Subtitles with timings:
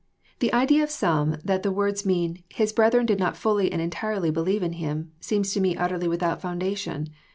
[0.39, 4.31] The idea of some that the words mean, His brethren did not ftilly and entirely
[4.31, 7.09] believe in Him," seems to me utterly without foundation.